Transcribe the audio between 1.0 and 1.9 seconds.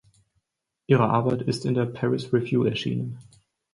Arbeit ist in der